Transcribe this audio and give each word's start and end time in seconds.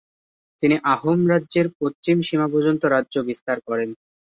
তিনি 0.59 0.75
আহোম 0.93 1.19
রাজ্যের 1.31 1.67
পশ্চিম 1.79 2.17
সীমা 2.27 2.47
পর্যন্ত 2.53 2.81
রাজ্য 2.87 3.15
বিস্তার 3.29 3.57
করেন। 3.67 3.89